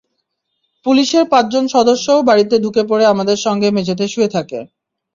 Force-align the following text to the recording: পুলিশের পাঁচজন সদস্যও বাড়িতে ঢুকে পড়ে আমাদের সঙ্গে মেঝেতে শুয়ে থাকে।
পুলিশের 0.85 1.25
পাঁচজন 1.31 1.63
সদস্যও 1.75 2.19
বাড়িতে 2.29 2.55
ঢুকে 2.63 2.83
পড়ে 2.89 3.05
আমাদের 3.07 3.37
সঙ্গে 3.45 3.67
মেঝেতে 3.75 4.05
শুয়ে 4.07 4.33
থাকে। 4.35 4.59